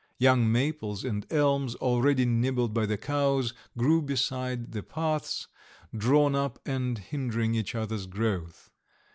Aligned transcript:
Young 0.17 0.51
maples 0.51 1.05
and 1.05 1.27
elms, 1.31 1.75
already 1.75 2.25
nibbled 2.25 2.73
by 2.73 2.87
the 2.87 2.97
cows, 2.97 3.53
grew 3.77 4.01
beside 4.01 4.71
the 4.71 4.81
paths, 4.81 5.47
drawn 5.95 6.33
up 6.33 6.57
and 6.65 6.97
hindering 6.97 7.53
each 7.53 7.75
other's 7.75 8.07
growth. 8.07 8.71